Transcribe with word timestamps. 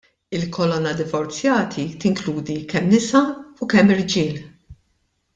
Il-kolonna" 0.35 0.93
Divorzjati" 1.01 1.83
tinkludi 2.05 2.55
kemm 2.71 2.87
nisa 2.93 3.21
u 3.61 3.71
kemm 3.75 3.93
irġiel. 3.97 4.41